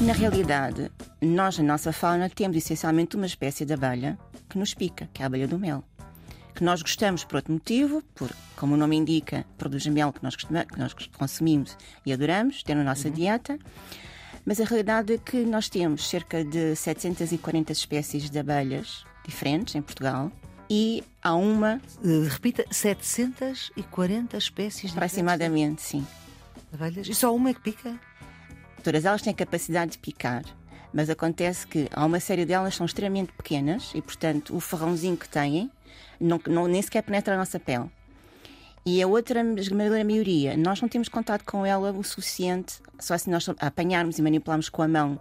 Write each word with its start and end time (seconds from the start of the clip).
Na 0.00 0.14
realidade, 0.14 0.90
nós, 1.20 1.58
na 1.58 1.64
nossa 1.64 1.92
fauna, 1.92 2.30
temos 2.30 2.56
essencialmente 2.56 3.16
uma 3.16 3.26
espécie 3.26 3.64
de 3.66 3.74
abelha 3.74 4.18
que 4.48 4.58
nos 4.58 4.72
pica, 4.74 5.08
que 5.12 5.20
é 5.20 5.24
a 5.24 5.26
abelha 5.26 5.46
do 5.46 5.58
mel. 5.58 5.84
Que 6.54 6.64
nós 6.64 6.80
gostamos 6.80 7.22
por 7.22 7.36
outro 7.36 7.52
motivo, 7.52 8.02
por, 8.14 8.34
como 8.56 8.74
o 8.74 8.76
nome 8.76 8.96
indica, 8.96 9.44
produz 9.58 9.86
mel 9.86 10.12
que 10.12 10.22
nós, 10.22 10.36
que 10.36 10.50
nós 10.78 10.94
consumimos 11.16 11.76
e 12.04 12.12
adoramos, 12.12 12.62
ter 12.62 12.74
na 12.74 12.82
nossa 12.82 13.08
uhum. 13.08 13.14
dieta. 13.14 13.58
Mas 14.44 14.60
a 14.60 14.64
realidade 14.64 15.12
é 15.12 15.18
que 15.18 15.44
nós 15.44 15.68
temos 15.68 16.08
cerca 16.08 16.42
de 16.44 16.74
740 16.74 17.72
espécies 17.72 18.30
de 18.30 18.38
abelhas 18.38 19.04
diferentes 19.24 19.74
em 19.74 19.82
Portugal 19.82 20.32
e 20.70 21.02
há 21.20 21.34
uma. 21.34 21.80
Uh, 22.02 22.28
repita, 22.28 22.64
740 22.70 24.36
espécies 24.36 24.92
Aproximadamente, 24.92 25.82
sim. 25.82 26.06
Abelhas? 26.72 27.08
E 27.08 27.14
só 27.14 27.34
uma 27.34 27.50
é 27.50 27.54
que 27.54 27.60
pica? 27.60 27.98
Todas 28.84 29.04
elas 29.04 29.20
têm 29.20 29.34
capacidade 29.34 29.92
de 29.92 29.98
picar, 29.98 30.44
mas 30.94 31.10
acontece 31.10 31.66
que 31.66 31.88
há 31.92 32.04
uma 32.04 32.20
série 32.20 32.46
delas 32.46 32.76
são 32.76 32.86
extremamente 32.86 33.32
pequenas 33.32 33.90
e, 33.94 34.00
portanto, 34.00 34.56
o 34.56 34.60
ferrãozinho 34.60 35.16
que 35.16 35.28
têm 35.28 35.70
não, 36.20 36.40
não, 36.46 36.68
nem 36.68 36.80
sequer 36.80 37.02
penetra 37.02 37.34
a 37.34 37.36
nossa 37.38 37.58
pele. 37.58 37.90
E 38.86 39.02
a 39.02 39.06
outra, 39.06 39.42
a 39.42 39.60
esmagadora 39.60 40.04
maioria, 40.04 40.56
nós 40.56 40.80
não 40.80 40.88
temos 40.88 41.08
contato 41.08 41.44
com 41.44 41.66
ela 41.66 41.92
o 41.92 42.02
suficiente, 42.02 42.76
só 42.98 43.18
se 43.18 43.28
nós 43.28 43.46
apanharmos 43.58 44.18
e 44.18 44.22
manipularmos 44.22 44.70
com 44.70 44.82
a 44.82 44.88
mão, 44.88 45.20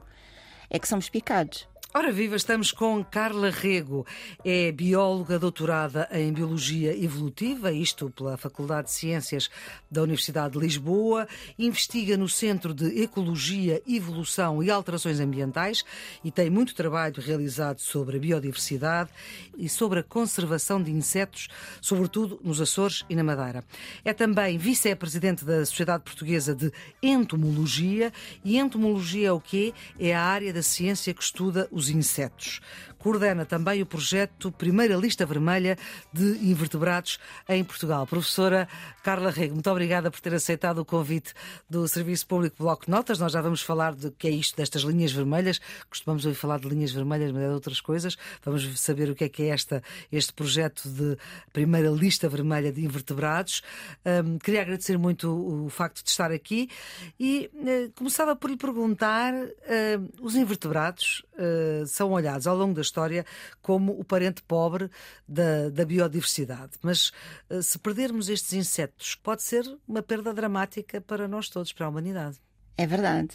é 0.70 0.80
que 0.80 0.88
somos 0.88 1.10
picados. 1.10 1.68
Ora 1.92 2.12
viva, 2.12 2.36
estamos 2.36 2.72
com 2.72 3.04
Carla 3.04 3.50
Rego, 3.50 4.06
é 4.46 4.72
bióloga 4.72 5.40
doutorada 5.40 6.08
em 6.12 6.32
Biologia 6.32 6.96
Evolutiva, 6.96 7.72
isto 7.72 8.12
pela 8.12 8.38
Faculdade 8.38 8.90
de 8.90 8.94
Ciências 8.94 9.50
da 9.90 10.04
Universidade 10.04 10.54
de 10.54 10.60
Lisboa, 10.60 11.28
investiga 11.58 12.16
no 12.16 12.30
Centro 12.30 12.76
de 12.76 13.02
Ecologia, 13.02 13.82
Evolução 13.88 14.62
e 14.62 14.70
Alterações 14.70 15.20
Ambientais 15.20 15.84
e 16.24 16.30
tem 16.30 16.48
muito 16.48 16.76
trabalho 16.76 17.20
realizado 17.20 17.80
sobre 17.80 18.18
a 18.18 18.20
biodiversidade 18.20 19.10
e 19.58 19.68
sobre 19.68 20.02
a 20.02 20.04
conservação 20.04 20.84
de 20.84 20.92
insetos, 20.92 21.48
sobretudo 21.82 22.40
nos 22.44 22.62
Açores 22.62 23.04
e 23.10 23.16
na 23.16 23.24
Madeira. 23.24 23.64
É 24.06 24.14
também 24.14 24.60
vice-presidente 24.60 25.44
da 25.44 25.66
Sociedade 25.66 26.04
Portuguesa 26.04 26.54
de 26.54 26.72
Entomologia 27.02 28.14
e 28.46 28.60
entomologia 28.60 29.30
é 29.30 29.32
o 29.32 29.42
quê? 29.42 29.74
É 30.00 30.14
a 30.14 30.22
área 30.22 30.54
da 30.54 30.62
ciência 30.62 31.16
que 31.16 31.24
estuda 31.24 31.68
os 31.79 31.79
insetos. 31.88 32.60
Coordena 33.00 33.46
também 33.46 33.82
o 33.82 33.86
projeto 33.86 34.52
Primeira 34.52 34.96
Lista 34.98 35.26
Vermelha 35.26 35.78
de 36.12 36.38
Invertebrados 36.50 37.18
em 37.48 37.64
Portugal. 37.64 38.06
Professora 38.06 38.68
Carla 39.02 39.32
Rego, 39.32 39.54
muito 39.54 39.72
obrigada 39.72 40.12
por 40.12 40.20
ter 40.20 40.34
aceitado 40.34 40.80
o 40.80 40.86
convite 40.86 41.34
do 41.70 41.88
Serviço 41.88 42.28
Público 42.28 42.58
Bloco 42.60 42.92
Notas. 42.92 43.18
Nós 43.18 43.32
já 43.32 43.42
vamos 43.42 43.62
falar 43.62 43.96
de 43.96 44.12
que 44.12 44.28
é 44.28 44.32
isto 44.32 44.58
destas 44.58 44.82
linhas 44.82 45.14
vermelhas. 45.14 45.62
Costumamos 45.90 46.26
ouvir 46.26 46.38
falar 46.38 46.60
de 46.60 46.68
linhas 46.68 46.92
vermelhas, 46.92 47.32
mas 47.32 47.44
é 47.44 47.48
de 47.48 47.54
outras 47.54 47.80
coisas. 47.80 48.18
Vamos 48.44 48.80
saber 48.80 49.10
o 49.10 49.16
que 49.16 49.24
é 49.24 49.30
que 49.30 49.44
é 49.44 49.48
esta, 49.48 49.82
este 50.12 50.34
projeto 50.34 50.90
de 50.90 51.18
Primeira 51.54 51.90
Lista 51.90 52.28
Vermelha 52.28 52.72
de 52.72 52.84
Invertebrados. 52.84 53.62
Um, 54.06 54.38
queria 54.38 54.62
agradecer 54.62 54.98
muito 54.98 55.30
o, 55.30 55.70
facto 55.70 56.04
de 56.04 56.10
estar 56.10 56.32
aqui 56.32 56.70
e 57.18 57.50
uh, 57.54 57.92
começava 57.96 58.36
por 58.36 58.50
lhe 58.50 58.58
perguntar: 58.58 59.34
uh, 59.34 60.10
os 60.22 60.36
invertebrados 60.36 61.24
uh, 61.36 61.88
são 61.88 62.12
olhados 62.12 62.46
ao 62.46 62.58
longo 62.58 62.74
da 62.74 62.82
história 62.90 63.26
como 63.62 64.00
o 64.00 64.04
parente 64.04 64.42
pobre 64.44 64.90
da, 65.28 65.70
da 65.70 65.86
biodiversidade. 65.86 66.74
Mas 66.82 67.12
uh, 67.50 67.62
se 67.62 67.78
perdermos 67.80 68.30
estes 68.30 68.54
insetos, 68.54 69.16
pode 69.16 69.44
ser 69.44 69.64
uma 69.88 70.02
perda 70.02 70.34
dramática 70.34 71.00
para 71.00 71.28
nós 71.28 71.50
todos, 71.50 71.72
para 71.72 71.86
a 71.86 71.90
humanidade. 71.90 72.40
É 72.80 72.88
verdade. 72.88 73.32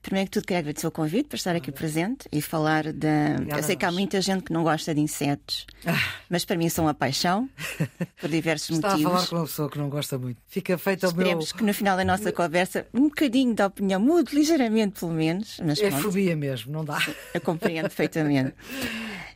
Primeiro 0.00 0.30
que 0.30 0.38
tudo, 0.38 0.46
quero 0.46 0.60
agradecer 0.60 0.86
o 0.86 0.90
convite 0.90 1.28
para 1.28 1.36
estar 1.36 1.54
aqui 1.54 1.70
presente 1.70 2.26
e 2.32 2.40
falar 2.40 2.92
da. 2.94 3.34
Obrigada 3.34 3.60
Eu 3.60 3.62
sei 3.62 3.76
que 3.76 3.84
há 3.84 3.92
muita 3.92 4.22
gente 4.22 4.44
que 4.44 4.52
não 4.52 4.62
gosta 4.62 4.94
de 4.94 5.00
insetos, 5.02 5.66
ah. 5.84 6.00
mas 6.30 6.46
para 6.46 6.56
mim 6.56 6.68
são 6.70 6.86
uma 6.86 6.94
paixão, 6.94 7.46
por 8.18 8.30
diversos 8.30 8.76
Está 8.76 8.92
motivos. 8.92 9.12
Está 9.12 9.18
a 9.18 9.26
falar 9.26 9.28
com 9.28 9.36
uma 9.36 9.46
pessoa 9.46 9.70
que 9.70 9.78
não 9.78 9.90
gosta 9.90 10.16
muito. 10.16 10.40
Fica 10.46 10.78
feito 10.78 11.06
o 11.08 11.14
meu. 11.14 11.26
Esperemos 11.26 11.52
que 11.52 11.62
no 11.62 11.74
final 11.74 11.94
da 11.94 12.04
nossa 12.06 12.32
conversa 12.32 12.86
um 12.94 13.08
bocadinho 13.08 13.54
da 13.54 13.66
opinião 13.66 14.00
mude, 14.00 14.34
ligeiramente 14.34 15.00
pelo 15.00 15.12
menos. 15.12 15.60
Mas 15.62 15.78
é 15.78 15.90
fobia 15.90 16.34
mesmo, 16.34 16.72
não 16.72 16.84
dá. 16.84 16.98
Eu 17.34 17.40
compreendo 17.42 17.82
perfeitamente. 17.82 18.54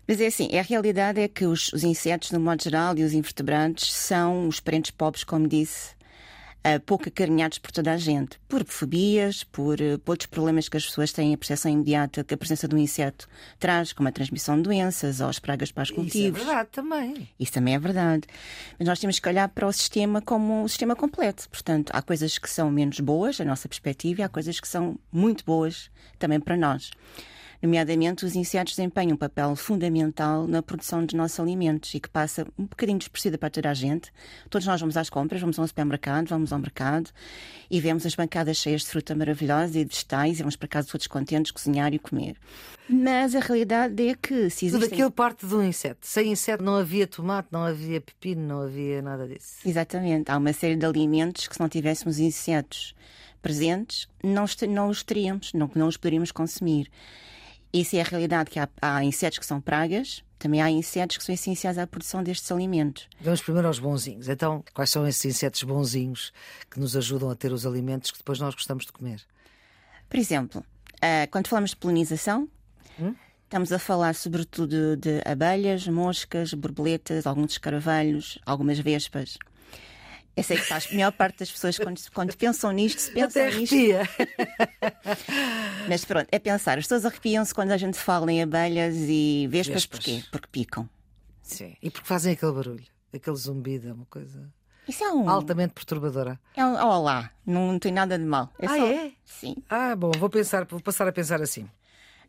Mas 0.08 0.20
é 0.22 0.28
assim, 0.28 0.56
a 0.56 0.62
realidade 0.62 1.20
é 1.20 1.28
que 1.28 1.44
os, 1.44 1.70
os 1.74 1.84
insetos, 1.84 2.30
no 2.30 2.40
modo 2.40 2.62
geral, 2.62 2.96
e 2.96 3.02
os 3.02 3.12
invertebrados 3.12 3.92
são 3.92 4.48
os 4.48 4.58
parentes 4.58 4.90
pobres, 4.90 5.22
como 5.22 5.46
disse 5.46 5.99
pouco 6.78 7.08
acarinhados 7.08 7.58
por 7.58 7.72
toda 7.72 7.92
a 7.92 7.96
gente, 7.96 8.38
por 8.48 8.64
fobias, 8.66 9.44
por, 9.44 9.80
uh, 9.80 9.98
por 9.98 10.12
outros 10.12 10.26
problemas 10.26 10.68
que 10.68 10.76
as 10.76 10.84
pessoas 10.84 11.12
têm 11.12 11.32
a 11.32 11.38
percepção 11.38 11.70
imediata 11.70 12.22
que 12.22 12.34
a 12.34 12.36
presença 12.36 12.68
do 12.68 12.76
inseto 12.76 13.28
traz, 13.58 13.92
como 13.92 14.08
a 14.08 14.12
transmissão 14.12 14.56
de 14.56 14.62
doenças 14.62 15.20
ou 15.20 15.28
as 15.28 15.38
pragas 15.38 15.72
para 15.72 15.84
os 15.84 15.90
cultivos. 15.90 16.40
Isso 16.40 16.48
é 16.48 16.52
verdade 16.52 16.68
também. 16.70 17.28
Isso 17.38 17.52
também 17.52 17.74
é 17.74 17.78
verdade. 17.78 18.26
Mas 18.78 18.86
nós 18.86 18.98
temos 18.98 19.18
que 19.18 19.28
olhar 19.28 19.48
para 19.48 19.66
o 19.66 19.72
sistema 19.72 20.20
como 20.20 20.62
um 20.62 20.68
sistema 20.68 20.94
completo. 20.94 21.48
Portanto, 21.48 21.90
há 21.94 22.02
coisas 22.02 22.36
que 22.38 22.50
são 22.50 22.70
menos 22.70 23.00
boas, 23.00 23.38
da 23.38 23.44
nossa 23.44 23.68
perspectiva, 23.68 24.20
e 24.20 24.24
há 24.24 24.28
coisas 24.28 24.60
que 24.60 24.68
são 24.68 24.98
muito 25.10 25.44
boas 25.44 25.90
também 26.18 26.38
para 26.38 26.56
nós. 26.56 26.90
Nomeadamente, 27.62 28.24
os 28.24 28.34
insetos 28.34 28.74
desempenham 28.74 29.14
um 29.14 29.16
papel 29.18 29.54
fundamental 29.54 30.46
na 30.46 30.62
produção 30.62 31.04
dos 31.04 31.14
nossos 31.14 31.38
alimentos 31.38 31.92
e 31.94 32.00
que 32.00 32.08
passa 32.08 32.46
um 32.58 32.64
bocadinho 32.64 32.98
despercebida 32.98 33.36
para 33.36 33.50
toda 33.50 33.68
a 33.68 33.74
gente. 33.74 34.10
Todos 34.48 34.66
nós 34.66 34.80
vamos 34.80 34.96
às 34.96 35.10
compras, 35.10 35.42
vamos 35.42 35.58
ao 35.58 35.68
supermercado, 35.68 36.28
vamos 36.28 36.52
ao 36.52 36.58
mercado 36.58 37.10
e 37.70 37.78
vemos 37.78 38.06
as 38.06 38.14
bancadas 38.14 38.56
cheias 38.56 38.80
de 38.82 38.88
fruta 38.88 39.14
maravilhosa 39.14 39.78
e 39.78 39.84
de 39.84 39.90
vegetais 39.90 40.38
e 40.38 40.42
vamos 40.42 40.56
para 40.56 40.68
casa 40.68 40.88
todos 40.88 41.06
contentes 41.06 41.52
cozinhar 41.52 41.92
e 41.92 41.98
comer. 41.98 42.36
Mas 42.88 43.34
a 43.34 43.40
realidade 43.40 44.08
é 44.08 44.14
que 44.14 44.48
se 44.48 44.66
existem... 44.66 44.80
Tudo 44.80 44.92
aquilo 44.92 45.10
parte 45.10 45.44
do 45.44 45.62
inseto. 45.62 46.06
Sem 46.06 46.32
inseto 46.32 46.64
não 46.64 46.76
havia 46.76 47.06
tomate, 47.06 47.48
não 47.52 47.64
havia 47.64 48.00
pepino, 48.00 48.40
não 48.40 48.62
havia 48.62 49.02
nada 49.02 49.28
disso. 49.28 49.58
Exatamente. 49.66 50.30
Há 50.30 50.38
uma 50.38 50.52
série 50.52 50.76
de 50.76 50.86
alimentos 50.86 51.46
que 51.46 51.54
se 51.54 51.60
não 51.60 51.68
tivéssemos 51.68 52.18
insetos 52.18 52.94
presentes, 53.42 54.08
não, 54.24 54.44
não 54.68 54.88
os 54.88 55.02
teríamos, 55.02 55.52
não, 55.52 55.70
não 55.74 55.88
os 55.88 55.96
poderíamos 55.96 56.32
consumir. 56.32 56.90
Isso 57.72 57.96
é 57.96 58.00
a 58.00 58.04
realidade, 58.04 58.50
que 58.50 58.58
há, 58.58 58.68
há, 58.82 59.04
insetos 59.04 59.38
que 59.38 59.46
são 59.46 59.60
pragas, 59.60 60.24
também 60.38 60.60
há 60.60 60.70
insetos 60.70 61.16
que 61.16 61.24
são 61.24 61.34
essenciais 61.34 61.78
à 61.78 61.86
produção 61.86 62.22
destes 62.22 62.50
alimentos. 62.50 63.08
Vamos 63.20 63.42
primeiro 63.42 63.68
aos 63.68 63.78
bonzinhos. 63.78 64.28
Então, 64.28 64.64
quais 64.74 64.90
são 64.90 65.06
esses 65.06 65.24
insetos 65.24 65.62
bonzinhos 65.62 66.32
que 66.68 66.80
nos 66.80 66.96
ajudam 66.96 67.30
a 67.30 67.36
ter 67.36 67.52
os 67.52 67.64
alimentos 67.64 68.10
que 68.10 68.18
depois 68.18 68.40
nós 68.40 68.54
gostamos 68.54 68.86
de 68.86 68.92
comer? 68.92 69.20
Por 70.08 70.18
exemplo, 70.18 70.64
uh, 70.96 71.30
quando 71.30 71.46
falamos 71.46 71.70
de 71.70 71.76
polinização, 71.76 72.48
hum? 72.98 73.14
estamos 73.44 73.72
a 73.72 73.78
falar 73.78 74.14
sobretudo 74.14 74.96
de 74.96 75.20
abelhas, 75.24 75.86
moscas, 75.86 76.52
borboletas, 76.54 77.26
alguns 77.26 77.52
escaravelhos, 77.52 78.38
algumas 78.44 78.80
vespas. 78.80 79.38
Eu 80.36 80.42
sei 80.42 80.56
que 80.56 80.64
faz 80.64 80.88
a 80.90 80.94
maior 80.94 81.12
parte 81.12 81.40
das 81.40 81.50
pessoas, 81.50 81.78
quando, 81.78 82.00
quando 82.14 82.36
pensam 82.36 82.70
nisto, 82.70 83.00
se 83.00 83.10
pensam 83.10 83.42
Até 83.42 83.56
nisto. 83.56 83.76
Mas 85.88 86.04
pronto, 86.04 86.28
é 86.30 86.38
pensar. 86.38 86.78
As 86.78 86.84
pessoas 86.84 87.04
arrepiam-se 87.04 87.54
quando 87.54 87.72
a 87.72 87.76
gente 87.76 87.98
fala 87.98 88.30
em 88.32 88.42
abelhas 88.42 88.94
e 88.96 89.46
vespas, 89.50 89.82
vespas. 89.82 89.98
porquê? 89.98 90.24
Porque 90.30 90.48
picam. 90.50 90.88
Sim. 91.42 91.76
E 91.82 91.90
porque 91.90 92.06
fazem 92.06 92.32
aquele 92.32 92.52
barulho, 92.52 92.84
aquele 93.12 93.36
zumbido, 93.36 93.88
é 93.88 93.92
uma 93.92 94.06
coisa. 94.06 94.48
Isso 94.86 95.04
é 95.04 95.12
um... 95.12 95.28
Altamente 95.28 95.74
perturbadora. 95.74 96.40
É 96.56 96.64
um 96.64 96.74
olá, 96.74 97.30
não, 97.44 97.72
não 97.72 97.78
tem 97.78 97.92
nada 97.92 98.18
de 98.18 98.24
mal. 98.24 98.50
É 98.58 98.66
ah, 98.66 98.76
só... 98.76 98.86
é? 98.86 99.12
Sim. 99.24 99.56
Ah, 99.68 99.94
bom, 99.94 100.10
vou 100.18 100.30
pensar, 100.30 100.64
vou 100.64 100.80
passar 100.80 101.06
a 101.06 101.12
pensar 101.12 101.42
assim. 101.42 101.68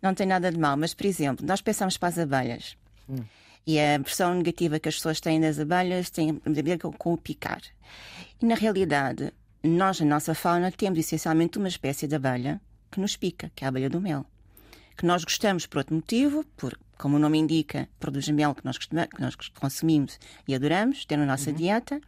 Não 0.01 0.13
tem 0.13 0.25
nada 0.25 0.51
de 0.51 0.57
mal, 0.57 0.75
mas 0.75 0.93
por 0.93 1.05
exemplo, 1.05 1.45
nós 1.45 1.61
pensamos 1.61 1.97
para 1.97 2.09
as 2.09 2.17
abelhas. 2.17 2.75
Hum. 3.07 3.23
E 3.65 3.79
a 3.79 3.95
impressão 3.95 4.33
negativa 4.33 4.79
que 4.79 4.89
as 4.89 4.95
pessoas 4.95 5.19
têm 5.19 5.39
das 5.39 5.59
abelhas 5.59 6.09
tem 6.09 6.41
a 6.45 6.49
ver 6.49 6.79
com 6.79 7.13
o 7.13 7.17
picar. 7.17 7.61
E 8.41 8.45
na 8.45 8.55
realidade, 8.55 9.31
nós, 9.63 9.99
na 9.99 10.07
nossa 10.07 10.33
fauna, 10.33 10.71
temos 10.71 10.99
essencialmente 10.99 11.57
uma 11.57 11.67
espécie 11.67 12.07
de 12.07 12.15
abelha 12.15 12.59
que 12.91 12.99
nos 12.99 13.15
pica, 13.15 13.51
que 13.55 13.63
é 13.63 13.67
a 13.67 13.69
abelha 13.69 13.89
do 13.89 14.01
mel. 14.01 14.25
Que 14.97 15.05
nós 15.05 15.23
gostamos 15.23 15.65
por 15.67 15.79
outro 15.79 15.95
motivo, 15.95 16.43
por, 16.57 16.77
como 16.97 17.15
o 17.15 17.19
nome 17.19 17.37
indica, 17.37 17.87
produz 17.99 18.27
mel 18.29 18.55
que 18.55 18.65
nós, 18.65 18.77
que 18.77 18.95
nós 19.19 19.35
consumimos 19.59 20.19
e 20.47 20.55
adoramos, 20.55 21.05
ter 21.05 21.17
na 21.17 21.25
nossa 21.25 21.51
uhum. 21.51 21.55
dieta. 21.55 22.01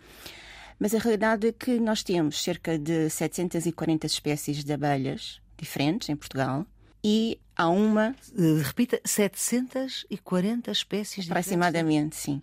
Mas 0.79 0.93
a 0.93 0.99
realidade 0.99 1.47
é 1.47 1.51
que 1.51 1.79
nós 1.79 2.03
temos 2.03 2.43
cerca 2.43 2.77
de 2.77 3.09
740 3.09 4.05
espécies 4.07 4.63
de 4.63 4.73
abelhas 4.73 5.39
diferentes 5.57 6.09
em 6.09 6.15
Portugal 6.15 6.65
e 7.03 7.39
há 7.55 7.67
uma. 7.69 8.15
Uh, 8.31 8.61
repita, 8.63 9.01
740 9.03 10.71
espécies 10.71 11.29
Aproximadamente, 11.29 12.15
sim. 12.15 12.41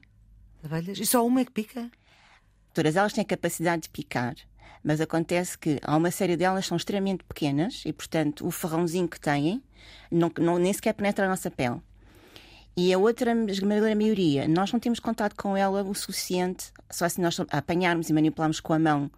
Abelhas? 0.62 0.98
E 0.98 1.06
só 1.06 1.26
uma 1.26 1.40
é 1.40 1.44
que 1.44 1.52
pica? 1.52 1.90
Todas 2.74 2.96
elas 2.96 3.12
têm 3.12 3.24
capacidade 3.24 3.82
de 3.82 3.88
picar, 3.88 4.36
mas 4.84 5.00
acontece 5.00 5.58
que 5.58 5.80
há 5.82 5.96
uma 5.96 6.10
série 6.10 6.36
delas 6.36 6.66
são 6.66 6.76
extremamente 6.76 7.24
pequenas 7.24 7.82
e, 7.84 7.92
portanto, 7.92 8.46
o 8.46 8.50
ferrãozinho 8.50 9.08
que 9.08 9.18
têm 9.18 9.62
não, 10.10 10.30
não, 10.38 10.58
nem 10.58 10.72
sequer 10.72 10.92
penetra 10.92 11.26
a 11.26 11.28
nossa 11.28 11.50
pele. 11.50 11.80
E 12.76 12.92
a 12.94 12.98
outra 12.98 13.32
esmagadora 13.50 13.96
maioria, 13.96 14.46
nós 14.46 14.72
não 14.72 14.78
temos 14.78 15.00
contato 15.00 15.34
com 15.34 15.56
ela 15.56 15.82
o 15.82 15.94
suficiente, 15.94 16.72
só 16.90 17.08
se 17.08 17.20
nós 17.20 17.38
apanharmos 17.50 18.08
e 18.08 18.12
manipularmos 18.12 18.60
com 18.60 18.72
a 18.72 18.78
mão, 18.78 19.10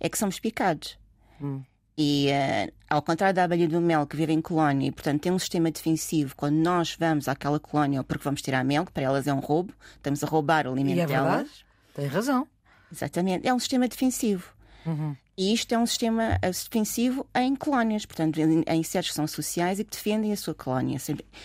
é 0.00 0.08
que 0.08 0.18
somos 0.18 0.40
picados. 0.40 0.98
Hum. 1.40 1.62
E 2.00 2.28
uh, 2.30 2.72
ao 2.88 3.02
contrário 3.02 3.34
da 3.34 3.42
abelha 3.42 3.66
do 3.66 3.80
mel 3.80 4.06
que 4.06 4.16
vive 4.16 4.32
em 4.32 4.40
colónia 4.40 4.86
e, 4.86 4.92
portanto, 4.92 5.20
tem 5.20 5.32
um 5.32 5.38
sistema 5.38 5.68
defensivo, 5.68 6.36
quando 6.36 6.54
nós 6.54 6.96
vamos 6.96 7.26
àquela 7.26 7.58
colónia 7.58 8.04
porque 8.04 8.22
vamos 8.22 8.40
tirar 8.40 8.64
mel, 8.64 8.86
que 8.86 8.92
para 8.92 9.02
elas 9.02 9.26
é 9.26 9.34
um 9.34 9.40
roubo, 9.40 9.74
estamos 9.96 10.22
a 10.22 10.26
roubar 10.28 10.68
o 10.68 10.72
alimento 10.72 10.98
e 10.98 11.00
é 11.00 11.06
delas. 11.06 11.64
Tem 11.94 12.06
razão. 12.06 12.46
Exatamente. 12.92 13.48
É 13.48 13.52
um 13.52 13.58
sistema 13.58 13.88
defensivo. 13.88 14.52
Uhum. 14.86 15.16
E 15.36 15.52
isto 15.52 15.72
é 15.72 15.78
um 15.78 15.86
sistema 15.86 16.38
eh, 16.40 16.50
defensivo 16.50 17.26
em 17.34 17.54
colónias, 17.56 18.06
portanto, 18.06 18.38
em, 18.38 18.62
em 18.66 18.80
insetos 18.80 19.10
que 19.10 19.14
são 19.16 19.26
sociais 19.26 19.80
e 19.80 19.84
que 19.84 19.90
defendem 19.90 20.32
a 20.32 20.36
sua 20.36 20.54
colónia. 20.54 20.98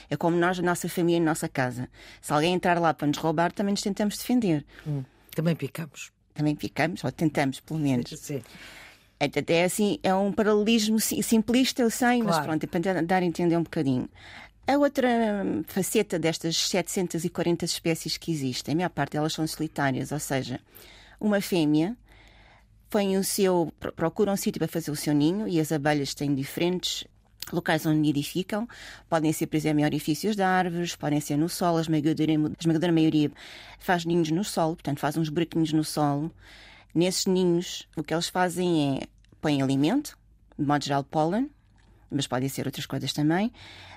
É 0.08 0.16
como 0.16 0.38
nós, 0.38 0.60
a 0.60 0.62
nossa 0.62 0.88
família, 0.88 1.20
a 1.20 1.26
nossa 1.26 1.50
casa. 1.50 1.90
Se 2.22 2.32
alguém 2.32 2.54
entrar 2.54 2.80
lá 2.80 2.94
para 2.94 3.08
nos 3.08 3.18
roubar, 3.18 3.52
também 3.52 3.74
nos 3.74 3.82
tentamos 3.82 4.18
defender. 4.18 4.64
Hum. 4.86 5.04
Também 5.36 5.56
picamos. 5.56 6.12
Também 6.34 6.56
picamos, 6.56 7.04
ou 7.04 7.12
tentamos, 7.12 7.60
pelo 7.60 7.80
menos. 7.80 8.10
Sim. 8.20 8.42
Até 9.26 9.64
assim, 9.64 10.00
é 10.04 10.14
um 10.14 10.32
paralelismo 10.32 11.00
simplista, 11.00 11.82
eu 11.82 11.90
sei, 11.90 12.22
claro. 12.22 12.26
mas 12.26 12.40
pronto, 12.40 12.64
é 12.64 12.68
para 12.68 13.02
dar 13.02 13.22
a 13.22 13.26
entender 13.26 13.58
um 13.58 13.64
bocadinho. 13.64 14.10
A 14.66 14.78
outra 14.78 15.10
faceta 15.68 16.18
destas 16.18 16.56
740 16.56 17.66
espécies 17.66 18.18
que 18.18 18.32
existem, 18.32 18.74
a 18.74 18.76
maior 18.78 18.90
parte 18.90 19.14
delas 19.14 19.34
são 19.34 19.46
solitárias, 19.46 20.12
ou 20.12 20.20
seja, 20.20 20.60
uma 21.20 21.42
fêmea 21.42 21.98
põe 22.90 23.18
o 23.18 23.24
seu, 23.24 23.74
procura 23.96 24.32
um 24.32 24.38
sítio 24.38 24.60
para 24.60 24.68
fazer 24.68 24.92
o 24.92 24.96
seu 24.96 25.16
ninho 25.16 25.48
e 25.48 25.60
as 25.60 25.72
abelhas 25.72 26.14
têm 26.14 26.36
diferentes 26.36 27.06
locais 27.52 27.88
onde 27.88 27.98
nidificam. 27.98 28.68
Podem 29.10 29.34
ser, 29.34 29.48
por 29.48 29.58
exemplo, 29.58 29.82
em 29.82 29.84
orifícios 29.84 30.36
de 30.36 30.44
árvores, 30.44 30.96
podem 30.96 31.20
ser 31.20 31.36
no 31.36 31.50
solo. 31.50 31.80
A 31.80 31.82
esmagadora, 31.82 32.32
a 32.32 32.60
esmagadora 32.60 32.94
maioria 32.94 33.32
faz 33.80 34.06
ninhos 34.06 34.30
no 34.30 34.44
solo, 34.44 34.76
portanto, 34.76 35.00
faz 35.00 35.18
uns 35.18 35.30
buraquinhos 35.30 35.74
no 35.74 35.84
solo. 35.84 36.32
Nesses 36.94 37.26
ninhos, 37.26 37.88
o 37.98 38.04
que 38.04 38.14
eles 38.14 38.30
fazem 38.30 39.00
é 39.00 39.08
põem 39.44 39.62
alimento, 39.62 40.18
de 40.58 40.66
modo 40.66 40.86
geral 40.86 41.04
pólen, 41.04 41.52
mas 42.10 42.26
podem 42.26 42.48
ser 42.48 42.66
outras 42.66 42.86
coisas 42.86 43.12
também, 43.12 43.52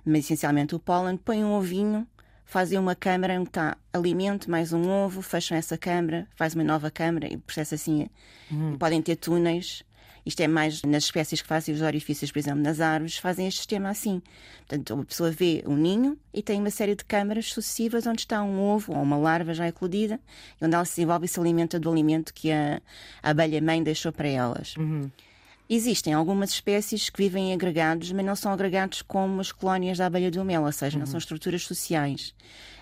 mas 0.04 0.24
essencialmente 0.24 0.74
o 0.74 0.80
pólen, 0.80 1.16
põem 1.16 1.44
um 1.44 1.52
ovinho, 1.52 2.04
fazem 2.44 2.76
uma 2.76 2.96
câmara 2.96 3.38
onde 3.38 3.50
está 3.50 3.76
alimento 3.92 4.50
mais 4.50 4.72
um 4.72 4.90
ovo, 4.90 5.22
fecham 5.22 5.56
essa 5.56 5.78
câmara, 5.78 6.26
faz 6.34 6.54
uma 6.54 6.64
nova 6.64 6.90
câmara 6.90 7.32
e 7.32 7.36
o 7.36 7.38
processo 7.38 7.76
assim. 7.76 8.08
Uhum. 8.50 8.76
Podem 8.76 9.00
ter 9.00 9.14
túneis. 9.14 9.84
Isto 10.24 10.40
é 10.40 10.48
mais 10.48 10.82
nas 10.82 11.04
espécies 11.04 11.40
que 11.40 11.46
fazem 11.46 11.72
os 11.72 11.80
orifícios, 11.80 12.32
por 12.32 12.40
exemplo, 12.40 12.60
nas 12.60 12.80
árvores, 12.80 13.16
fazem 13.16 13.46
este 13.46 13.58
sistema 13.58 13.90
assim. 13.90 14.20
Portanto, 14.66 15.00
a 15.00 15.04
pessoa 15.04 15.30
vê 15.30 15.62
um 15.64 15.76
ninho 15.76 16.18
e 16.34 16.42
tem 16.42 16.58
uma 16.58 16.70
série 16.70 16.96
de 16.96 17.04
câmaras 17.04 17.46
sucessivas 17.52 18.04
onde 18.08 18.22
está 18.22 18.42
um 18.42 18.60
ovo 18.60 18.92
ou 18.92 19.00
uma 19.00 19.16
larva 19.16 19.54
já 19.54 19.68
eclodida, 19.68 20.18
onde 20.60 20.74
ela 20.74 20.84
se 20.84 20.96
desenvolve 20.96 21.26
e 21.26 21.28
se 21.28 21.38
alimenta 21.38 21.78
do 21.78 21.88
alimento 21.88 22.34
que 22.34 22.50
a, 22.50 22.82
a 23.22 23.30
abelha-mãe 23.30 23.80
deixou 23.84 24.10
para 24.10 24.26
elas. 24.26 24.76
Uhum. 24.76 25.08
Existem 25.68 26.12
algumas 26.12 26.50
espécies 26.50 27.10
que 27.10 27.18
vivem 27.18 27.52
agregados, 27.52 28.12
mas 28.12 28.24
não 28.24 28.36
são 28.36 28.52
agregados 28.52 29.02
como 29.02 29.40
as 29.40 29.50
colónias 29.50 29.98
da 29.98 30.06
abelha 30.06 30.30
do 30.30 30.44
mel, 30.44 30.64
ou 30.64 30.72
seja, 30.72 30.96
uhum. 30.96 31.00
não 31.00 31.06
são 31.06 31.18
estruturas 31.18 31.62
sociais. 31.62 32.34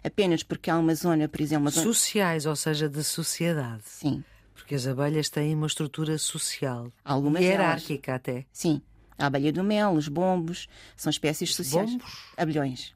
Apenas 0.03 0.43
porque 0.43 0.71
há 0.71 0.79
uma 0.79 0.95
zona, 0.95 1.27
por 1.27 1.41
exemplo. 1.41 1.71
Zona... 1.71 1.87
Sociais, 1.87 2.45
ou 2.45 2.55
seja, 2.55 2.89
de 2.89 3.03
sociedade. 3.03 3.83
Sim. 3.87 4.23
Porque 4.55 4.75
as 4.75 4.87
abelhas 4.87 5.31
têm 5.31 5.55
uma 5.55 5.67
estrutura 5.67 6.19
social. 6.19 6.93
Algumas 7.03 7.43
hierárquica 7.43 8.19
delas. 8.19 8.21
até. 8.21 8.47
Sim. 8.53 8.83
A 9.17 9.27
abelha 9.27 9.53
do 9.53 9.65
mel, 9.65 9.93
os 9.93 10.09
bombos, 10.09 10.69
são 10.95 11.09
espécies 11.09 11.55
sociais. 11.55 11.91
Bombos? 11.91 12.19
Abelhões. 12.37 12.95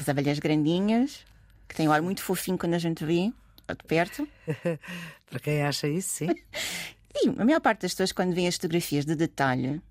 As 0.00 0.08
abelhas 0.08 0.40
grandinhas, 0.40 1.24
que 1.68 1.76
têm 1.76 1.88
um 1.88 1.92
ar 1.92 2.02
muito 2.02 2.22
fofinho 2.22 2.58
quando 2.58 2.74
a 2.74 2.78
gente 2.78 3.04
vê 3.04 3.32
de 3.68 3.84
perto. 3.86 4.26
Para 5.30 5.38
quem 5.40 5.62
acha 5.62 5.86
isso, 5.86 6.08
sim. 6.08 6.28
Sim, 7.20 7.34
a 7.38 7.44
maior 7.44 7.60
parte 7.60 7.82
das 7.82 7.92
pessoas, 7.92 8.12
quando 8.12 8.34
vêem 8.34 8.48
as 8.48 8.54
fotografias 8.54 9.04
de 9.04 9.14
detalhe, 9.14 9.82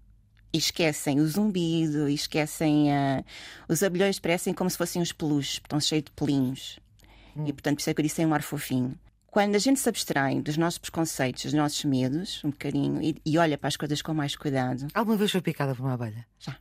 e 0.54 0.58
esquecem 0.58 1.20
o 1.20 1.28
zumbido, 1.28 2.10
e 2.10 2.14
esquecem. 2.14 2.90
Uh, 2.90 3.26
os 3.68 3.84
abelhões 3.84 4.20
parecem 4.20 4.54
como 4.54 4.70
se 4.70 4.78
fossem 4.78 5.02
os 5.02 5.12
peluches, 5.12 5.56
estão 5.56 5.80
cheios 5.80 6.06
de 6.06 6.12
pelinhos. 6.12 6.80
Hum. 7.36 7.46
E 7.46 7.54
portanto, 7.54 7.76
por 7.76 7.82
isso 7.82 7.90
é 7.90 7.94
que 7.94 8.02
eu 8.02 8.04
disse 8.04 8.22
é 8.22 8.28
um 8.28 8.34
ar 8.34 8.42
fofinho. 8.42 8.98
Quando 9.28 9.56
a 9.56 9.60
gente 9.60 9.80
se 9.80 9.88
abstrai 9.88 10.42
dos 10.42 10.58
nossos 10.58 10.80
preconceitos, 10.80 11.44
dos 11.44 11.54
nossos 11.54 11.84
medos, 11.84 12.42
um 12.44 12.50
bocadinho, 12.50 13.02
e, 13.02 13.22
e 13.26 13.38
olha 13.38 13.58
para 13.58 13.68
as 13.68 13.76
coisas 13.76 14.02
com 14.02 14.14
mais 14.14 14.36
cuidado. 14.36 14.88
Alguma 14.94 15.18
vez 15.18 15.32
foi 15.32 15.42
picada 15.42 15.76
por 15.76 15.84
uma 15.84 15.94
abelha? 15.94 16.26
Já. 16.40 16.58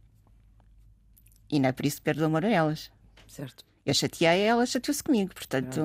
E 1.51 1.61
não 1.61 1.69
é 1.69 1.73
por 1.73 1.87
isso 1.87 1.97
que 1.97 2.03
perdo 2.03 2.23
o 2.23 2.25
amor 2.27 2.45
a 2.45 2.51
elas. 2.51 2.91
Certo. 3.29 3.65
Eu 3.85 3.95
chateei 3.95 4.41
ela, 4.43 4.67
chateou-se 4.67 5.03
comigo, 5.03 5.33
portanto. 5.33 5.81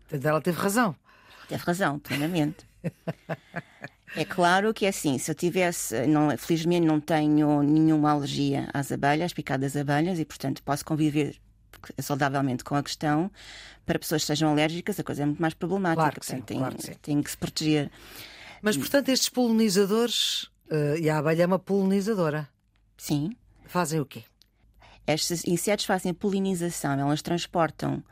Portanto, 0.00 0.26
ela 0.26 0.40
teve 0.40 0.60
razão. 0.60 0.94
Teve 1.48 1.64
razão, 1.64 1.98
plenamente. 1.98 2.66
É 4.16 4.24
claro 4.24 4.72
que 4.72 4.86
é 4.86 4.88
assim, 4.88 5.18
se 5.18 5.30
eu 5.30 5.34
tivesse, 5.34 6.06
não, 6.06 6.36
felizmente 6.36 6.86
não 6.86 7.00
tenho 7.00 7.62
nenhuma 7.62 8.10
alergia 8.10 8.68
às 8.72 8.90
abelhas, 8.90 9.32
picadas 9.32 9.76
abelhas, 9.76 10.18
e 10.18 10.24
portanto 10.24 10.62
posso 10.62 10.84
conviver 10.84 11.36
saudavelmente 11.98 12.64
com 12.64 12.74
a 12.74 12.82
questão. 12.82 13.30
Para 13.86 13.98
pessoas 13.98 14.22
que 14.22 14.26
sejam 14.26 14.50
alérgicas, 14.50 15.00
a 15.00 15.04
coisa 15.04 15.22
é 15.22 15.26
muito 15.26 15.40
mais 15.40 15.54
problemática. 15.54 16.02
Claro 16.02 16.20
que 16.20 16.26
sim, 16.26 16.40
tem, 16.42 16.58
claro 16.58 16.76
que, 16.76 16.82
sim. 16.82 16.94
tem 17.00 17.22
que 17.22 17.30
se 17.30 17.36
proteger. 17.36 17.90
Mas, 18.60 18.76
portanto, 18.76 19.08
estes 19.08 19.28
polinizadores, 19.28 20.44
uh, 20.70 20.96
e 21.00 21.08
a 21.08 21.18
abelha 21.18 21.44
é 21.44 21.46
uma 21.46 21.58
polinizadora. 21.58 22.48
Sim. 22.96 23.30
Fazem 23.66 24.00
o 24.00 24.04
quê? 24.04 24.24
Estes 25.06 25.46
insetos 25.46 25.86
fazem 25.86 26.12
polinização, 26.12 26.92
elas 26.98 27.22
transportam 27.22 28.02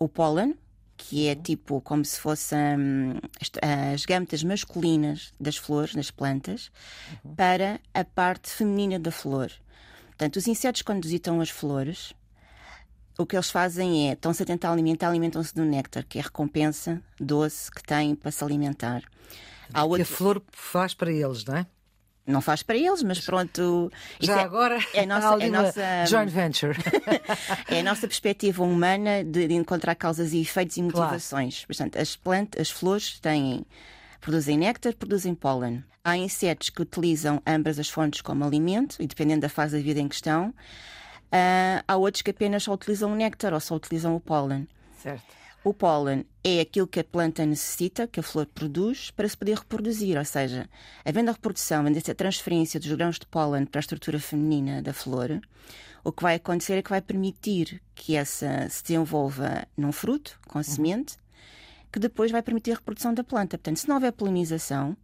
o 0.00 0.08
pólen, 0.08 0.56
que 0.96 1.28
é 1.28 1.34
tipo 1.34 1.80
como 1.80 2.04
se 2.04 2.18
fossem 2.20 2.58
as 3.92 4.04
gâmetas 4.04 4.42
masculinas 4.42 5.32
das 5.38 5.56
flores, 5.56 5.94
das 5.94 6.10
plantas, 6.10 6.70
uhum. 7.24 7.34
para 7.34 7.80
a 7.92 8.04
parte 8.04 8.50
feminina 8.50 8.98
da 8.98 9.10
flor. 9.10 9.50
Portanto, 10.08 10.36
os 10.36 10.46
insetos, 10.46 10.82
quando 10.82 11.02
visitam 11.02 11.40
as 11.40 11.50
flores, 11.50 12.14
o 13.18 13.26
que 13.26 13.36
eles 13.36 13.50
fazem 13.50 14.08
é, 14.08 14.12
estão-se 14.12 14.42
a 14.42 14.46
tentar 14.46 14.72
alimentar, 14.72 15.08
alimentam-se 15.08 15.54
do 15.54 15.64
néctar, 15.64 16.04
que 16.06 16.18
é 16.18 16.20
a 16.20 16.24
recompensa 16.24 17.02
doce 17.18 17.70
que 17.70 17.82
têm 17.82 18.14
para 18.14 18.30
se 18.30 18.42
alimentar. 18.42 19.02
Há 19.72 19.84
outro... 19.84 20.04
Que 20.04 20.12
a 20.12 20.16
flor 20.16 20.42
faz 20.52 20.94
para 20.94 21.12
eles, 21.12 21.44
não 21.44 21.56
é? 21.56 21.66
Não 22.26 22.40
faz 22.40 22.62
para 22.62 22.76
eles, 22.76 23.02
mas 23.02 23.20
pronto. 23.20 23.92
Já 24.18 24.40
é, 24.40 24.44
agora 24.44 24.78
é 24.94 25.02
a 25.02 25.06
nossa, 25.06 25.44
é 25.44 25.50
nossa 25.50 26.06
joint 26.06 26.30
venture. 26.30 26.76
é 27.68 27.80
a 27.80 27.82
nossa 27.82 28.06
perspectiva 28.06 28.62
humana 28.62 29.22
de, 29.22 29.46
de, 29.46 29.54
encontrar 29.54 29.94
causas 29.94 30.32
e 30.32 30.40
efeitos 30.40 30.76
e 30.76 30.82
motivações. 30.82 31.56
Claro. 31.56 31.66
Portanto, 31.66 31.96
as 31.98 32.16
plantas, 32.16 32.60
as 32.60 32.70
flores 32.70 33.18
têm 33.20 33.64
produzem 34.20 34.56
néctar, 34.56 34.94
produzem 34.94 35.34
pólen. 35.34 35.84
Há 36.02 36.16
insetos 36.16 36.70
que 36.70 36.80
utilizam 36.80 37.42
ambas 37.46 37.78
as 37.78 37.90
fontes 37.90 38.22
como 38.22 38.42
alimento 38.42 38.96
e 38.98 39.06
dependendo 39.06 39.42
da 39.42 39.48
fase 39.50 39.76
da 39.76 39.82
vida 39.82 40.00
em 40.00 40.08
questão. 40.08 40.48
Uh, 41.26 41.84
há 41.86 41.96
outros 41.96 42.22
que 42.22 42.30
apenas 42.30 42.62
só 42.62 42.72
utilizam 42.72 43.12
o 43.12 43.14
néctar 43.14 43.52
ou 43.52 43.60
só 43.60 43.74
utilizam 43.74 44.16
o 44.16 44.20
pólen. 44.20 44.66
Certo. 45.02 45.43
O 45.64 45.72
pólen 45.72 46.26
é 46.44 46.60
aquilo 46.60 46.86
que 46.86 47.00
a 47.00 47.04
planta 47.04 47.46
necessita, 47.46 48.06
que 48.06 48.20
a 48.20 48.22
flor 48.22 48.44
produz, 48.44 49.10
para 49.10 49.26
se 49.26 49.34
poder 49.34 49.56
reproduzir. 49.56 50.18
Ou 50.18 50.24
seja, 50.24 50.68
havendo 51.02 51.30
a 51.30 51.32
reprodução, 51.32 51.80
havendo 51.80 51.96
essa 51.96 52.14
transferência 52.14 52.78
dos 52.78 52.92
grãos 52.92 53.18
de 53.18 53.24
pólen 53.24 53.64
para 53.64 53.78
a 53.78 53.80
estrutura 53.80 54.20
feminina 54.20 54.82
da 54.82 54.92
flor, 54.92 55.40
o 56.04 56.12
que 56.12 56.22
vai 56.22 56.34
acontecer 56.34 56.74
é 56.74 56.82
que 56.82 56.90
vai 56.90 57.00
permitir 57.00 57.80
que 57.94 58.14
essa 58.14 58.68
se 58.68 58.82
desenvolva 58.82 59.66
num 59.74 59.90
fruto, 59.90 60.38
com 60.46 60.62
semente, 60.62 61.16
que 61.90 61.98
depois 61.98 62.30
vai 62.30 62.42
permitir 62.42 62.72
a 62.72 62.74
reprodução 62.74 63.14
da 63.14 63.24
planta. 63.24 63.56
Portanto, 63.56 63.78
se 63.78 63.88
não 63.88 63.94
houver 63.94 64.12
polinização, 64.12 64.94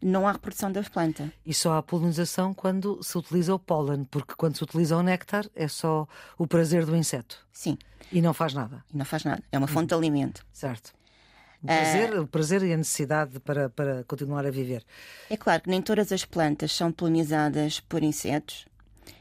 não 0.00 0.26
há 0.26 0.32
reprodução 0.32 0.70
da 0.70 0.82
planta. 0.82 1.32
E 1.44 1.52
só 1.52 1.74
há 1.74 1.82
polinização 1.82 2.54
quando 2.54 3.02
se 3.02 3.16
utiliza 3.18 3.54
o 3.54 3.58
pólen, 3.58 4.04
porque 4.04 4.34
quando 4.36 4.56
se 4.56 4.62
utiliza 4.62 4.96
o 4.96 5.02
néctar 5.02 5.46
é 5.54 5.68
só 5.68 6.06
o 6.36 6.46
prazer 6.46 6.86
do 6.86 6.96
inseto. 6.96 7.46
Sim. 7.52 7.76
E 8.12 8.22
não 8.22 8.32
faz 8.32 8.54
nada. 8.54 8.84
E 8.92 8.96
não 8.96 9.04
faz 9.04 9.24
nada. 9.24 9.42
É 9.50 9.58
uma 9.58 9.66
fonte 9.66 9.88
de 9.88 9.94
alimento. 9.94 10.44
Certo. 10.52 10.92
O 11.62 11.66
prazer, 11.66 12.14
uh, 12.14 12.22
o 12.22 12.26
prazer 12.26 12.62
e 12.62 12.72
a 12.72 12.76
necessidade 12.76 13.40
para, 13.40 13.68
para 13.68 14.04
continuar 14.04 14.46
a 14.46 14.50
viver. 14.50 14.84
É 15.28 15.36
claro 15.36 15.62
que 15.62 15.70
nem 15.70 15.82
todas 15.82 16.12
as 16.12 16.24
plantas 16.24 16.72
são 16.72 16.92
polinizadas 16.92 17.80
por 17.80 18.02
insetos. 18.02 18.66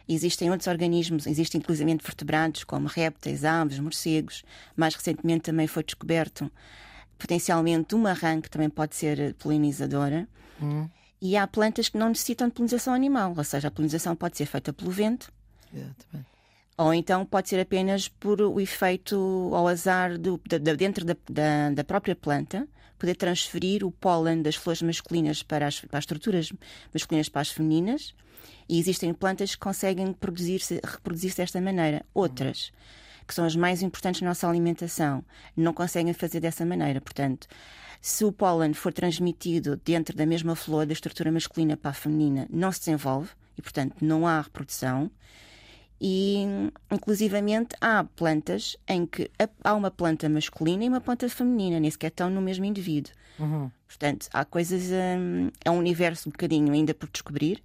Existem 0.08 0.50
outros 0.50 0.68
organismos, 0.68 1.26
existem 1.26 1.60
inclusive 1.60 1.98
vertebrados, 1.98 2.64
como 2.64 2.88
répteis, 2.88 3.44
aves, 3.44 3.80
morcegos. 3.80 4.44
Mais 4.76 4.94
recentemente 4.96 5.46
também 5.46 5.68
foi 5.68 5.84
descoberto 5.84 6.50
potencialmente 7.18 7.96
uma 7.96 8.14
rã 8.14 8.40
que 8.40 8.50
também 8.50 8.70
pode 8.70 8.96
ser 8.96 9.34
polinizadora. 9.36 10.28
Hum. 10.62 10.90
E 11.22 11.36
há 11.36 11.48
plantas 11.48 11.90
que 11.90 11.98
não 11.98 12.10
necessitam 12.10 12.48
de 12.48 12.54
polinização 12.54 12.94
animal, 12.94 13.34
ou 13.36 13.44
seja, 13.44 13.70
a 13.70 13.72
polinização 13.72 14.16
pode 14.16 14.38
ser 14.38 14.46
feita 14.46 14.72
pelo 14.72 14.92
vento. 14.92 15.32
Exatamente. 15.74 16.28
Ou 16.78 16.94
então 16.94 17.26
pode 17.26 17.50
ser 17.50 17.60
apenas 17.60 18.08
por 18.08 18.40
o 18.40 18.62
efeito 18.62 19.50
ao 19.52 19.68
azar 19.68 20.16
do, 20.16 20.40
dentro 20.78 21.04
da, 21.04 21.18
da, 21.28 21.72
da, 21.72 21.84
própria 21.84 22.16
planta, 22.16 22.68
poder 23.00 23.16
transferir 23.16 23.84
o 23.84 23.92
pólen 23.92 24.44
das 24.44 24.56
flores 24.56 24.84
masculinas 24.84 25.42
para 25.42 25.66
as, 25.66 25.80
para 25.82 25.98
as 25.98 26.04
estruturas 26.04 26.54
masculinas 26.94 27.30
para 27.30 27.42
as 27.42 27.50
femininas. 27.50 28.14
E 28.70 28.80
existem 28.80 29.12
plantas 29.12 29.56
que 29.56 29.60
conseguem 29.60 30.08
reproduzir-se 30.08 30.80
reproduzir 30.84 31.34
desta 31.34 31.60
maneira. 31.60 32.06
Outras 32.14 32.72
que 33.28 33.34
são 33.34 33.46
as 33.46 33.56
mais 33.56 33.82
importantes 33.82 34.22
na 34.22 34.30
nossa 34.30 34.48
alimentação, 34.48 35.24
não 35.56 35.74
conseguem 35.74 36.14
fazer 36.14 36.40
dessa 36.40 36.66
maneira. 36.66 37.02
Portanto, 37.02 37.48
se 38.02 38.24
o 38.24 38.32
pólen 38.32 38.74
for 38.74 38.94
transmitido 38.94 39.80
dentro 39.84 40.16
da 40.16 40.26
mesma 40.26 40.56
flor 40.56 40.86
da 40.86 40.94
estrutura 40.94 41.32
masculina 41.32 41.76
para 41.76 41.92
a 41.92 41.94
feminina, 41.94 42.48
não 42.50 42.72
se 42.72 42.80
desenvolve 42.80 43.30
e, 43.58 43.62
portanto, 43.62 43.96
não 44.02 44.26
há 44.26 44.40
reprodução. 44.40 45.12
E, 46.00 46.46
inclusivamente, 46.92 47.76
há 47.82 48.04
plantas 48.04 48.78
em 48.88 49.06
que 49.06 49.32
há 49.64 49.74
uma 49.74 49.90
planta 49.90 50.30
masculina 50.30 50.86
e 50.86 50.88
uma 50.88 51.02
planta 51.02 51.28
feminina, 51.28 51.80
nem 51.80 51.90
sequer 51.90 52.08
estão 52.08 52.30
no 52.30 52.40
mesmo 52.40 52.66
indivíduo. 52.66 53.12
Uhum. 53.40 53.72
Portanto, 53.88 54.28
há 54.32 54.46
coisas. 54.46 54.84
Hum, 54.92 55.50
é 55.66 55.72
um 55.72 55.78
universo 55.78 56.30
um 56.30 56.32
bocadinho 56.32 56.72
ainda 56.72 56.94
por 56.94 57.10
descobrir. 57.10 57.64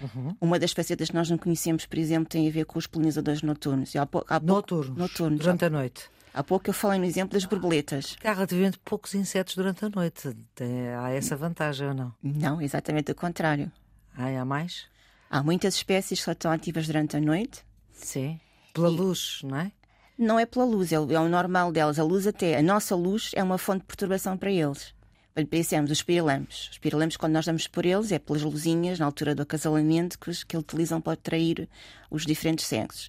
Uhum. 0.00 0.36
Uma 0.40 0.58
das 0.58 0.72
facetas 0.72 1.08
que 1.08 1.14
nós 1.14 1.28
não 1.30 1.38
conhecemos, 1.38 1.86
por 1.86 1.98
exemplo, 1.98 2.28
tem 2.28 2.48
a 2.48 2.50
ver 2.52 2.64
com 2.64 2.78
os 2.78 2.86
polinizadores 2.86 3.42
noturnos. 3.42 3.94
E 3.94 3.98
há 3.98 4.06
pou- 4.06 4.24
há 4.28 4.38
pouco- 4.40 4.52
Noturnos, 4.54 4.96
noturnos. 4.96 5.40
durante 5.40 5.64
a 5.64 5.70
noite. 5.70 6.10
Há 6.34 6.42
pouco 6.44 6.68
eu 6.70 6.74
falei 6.74 6.98
no 7.00 7.04
exemplo 7.04 7.32
das 7.34 7.44
borboletas. 7.44 8.16
Há 8.22 8.32
relativamente 8.32 8.78
poucos 8.84 9.14
insetos 9.14 9.54
durante 9.56 9.84
a 9.84 9.88
noite. 9.88 10.36
Tem- 10.54 10.88
há 10.90 11.10
essa 11.10 11.34
vantagem 11.36 11.88
ou 11.88 11.94
não? 11.94 12.14
Não, 12.22 12.60
exatamente 12.60 13.10
o 13.10 13.14
contrário. 13.14 13.72
Ah, 14.16 14.28
há 14.40 14.44
mais? 14.44 14.84
Há 15.30 15.42
muitas 15.42 15.74
espécies 15.74 16.18
que 16.20 16.24
só 16.24 16.32
estão 16.32 16.50
ativas 16.52 16.86
durante 16.86 17.16
a 17.16 17.20
noite. 17.20 17.64
Sim. 17.92 18.38
Pela 18.72 18.88
luz, 18.88 19.40
não 19.42 19.56
é? 19.56 19.72
Não 20.16 20.38
é 20.38 20.46
pela 20.46 20.64
luz, 20.64 20.92
é 20.92 20.98
o 20.98 21.10
é 21.12 21.18
o 21.20 21.28
normal 21.28 21.70
delas. 21.72 21.98
A 21.98 22.04
luz 22.04 22.26
até, 22.26 22.56
a 22.56 22.62
nossa 22.62 22.94
luz 22.94 23.30
é 23.34 23.42
uma 23.42 23.58
fonte 23.58 23.80
de 23.80 23.86
perturbação 23.86 24.36
para 24.36 24.50
eles. 24.50 24.92
Olha, 25.38 25.46
Pensemos, 25.46 25.90
os 25.92 26.02
pirilampos. 26.02 26.68
Os 26.72 26.78
pirilampos, 26.78 27.16
quando 27.16 27.34
nós 27.34 27.46
damos 27.46 27.68
por 27.68 27.86
eles, 27.86 28.10
é 28.10 28.18
pelas 28.18 28.42
luzinhas, 28.42 28.98
na 28.98 29.06
altura 29.06 29.36
do 29.36 29.42
acasalamento, 29.42 30.18
que, 30.18 30.32
que 30.44 30.56
utilizam 30.56 31.00
para 31.00 31.12
atrair 31.12 31.68
os 32.10 32.26
diferentes 32.26 32.66
sexos. 32.66 33.08